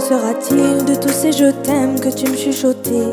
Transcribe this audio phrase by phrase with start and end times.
[0.00, 3.12] sera-t-il de tous ces je t'aime que tu me chuchotais?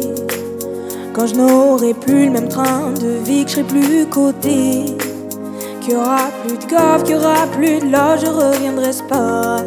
[1.14, 4.86] Quand je n'aurai plus le même train de vie, que je serai plus côté
[5.82, 9.58] Qu'il y aura plus de gaffe, qu'il y aura plus de l'or, je reviendrai pas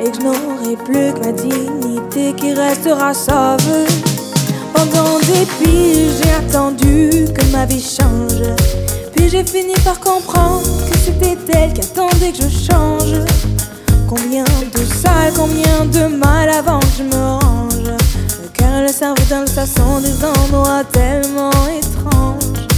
[0.00, 3.86] Et que je n'aurai plus que ma dignité qui restera sauve.
[4.72, 8.42] Pendant des piges, j'ai attendu que ma vie change.
[9.14, 13.51] Puis j'ai fini par comprendre que c'était elle qui attendait que je change
[14.14, 17.76] Combien de salles, combien de mal avant que je me range.
[18.42, 22.68] Le cœur et le cerveau d'un ça sont des endroits tellement étranges.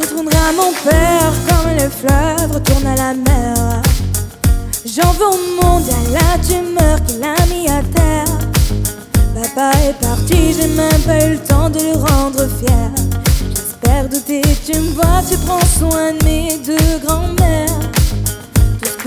[0.00, 3.82] Retournerai à mon père comme le fleuve retourne à la mer.
[4.86, 8.24] J'en veux au monde à la tumeur qu'il a mis à terre.
[9.34, 12.90] Papa est parti, j'ai même pas eu le temps de le rendre fier.
[13.50, 17.46] J'espère douter, tu me vois, tu prends soin de mes deux grands-mères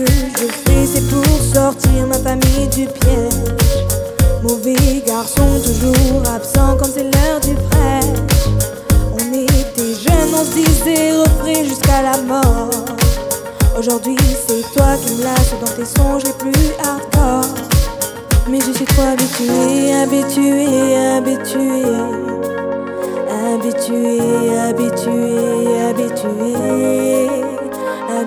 [0.05, 3.33] que je fais, c'est pour sortir ma famille du piège.
[4.41, 8.47] Mauvais garçon, toujours absent quand c'est l'heure du prêche.
[9.13, 12.69] On était jeunes, on se disait refrain jusqu'à la mort.
[13.77, 17.53] Aujourd'hui, c'est toi qui me lâches dans tes songes les plus hardcore.
[18.49, 21.83] Mais je suis trop habitué, habitué, habitué.
[23.51, 24.19] Habitué,
[24.57, 26.68] habitué, habitué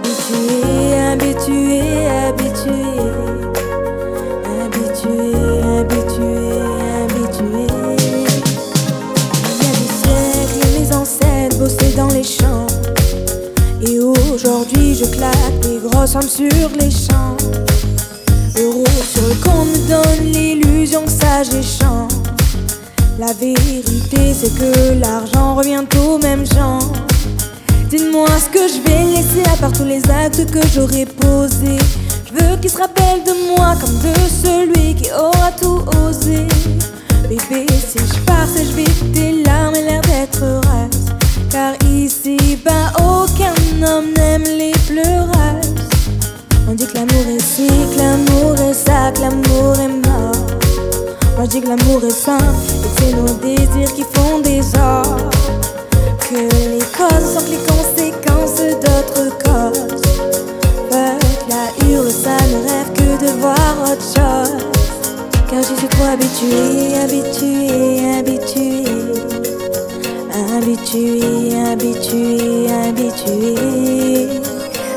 [0.03, 2.81] habitué, habitué, habitué,
[4.65, 5.21] habitué,
[5.79, 6.35] habitué,
[7.05, 7.67] habitué.
[7.85, 12.67] Il y a des siècles, mes ancêtres bossaient dans les champs.
[13.81, 17.37] Et aujourd'hui, je claque des grosses sommes sur les champs.
[18.59, 22.13] Euros sur le compte me donne l'illusion que ça j'échange.
[23.19, 26.81] La vérité, c'est que l'argent revient aux mêmes gens.
[27.89, 28.92] Dis-moi ce que je vais
[29.23, 31.79] laisser à part tous les actes que j'aurais posés.
[32.27, 36.47] Je veux qu'il se rappelle de moi comme de celui qui aura tout osé.
[37.29, 41.07] Bébé, si je pars, c'est je vis tes larmes et l'air d'être heureuse.
[41.51, 43.55] Car ici, bas aucun
[43.87, 45.89] homme n'aime les pleureuses.
[46.69, 50.47] On dit que l'amour est si, que l'amour est ça, que l'amour est mort.
[51.37, 53.72] Moi je dis que l'amour est sain, et c'est nos désirs
[66.43, 68.85] habitué, habitué, habitué.
[70.33, 73.55] Habitué, habitué, habitué.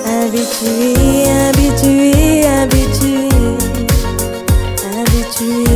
[0.06, 3.30] Habitué, habitué, habitué.
[4.98, 5.75] Habitué.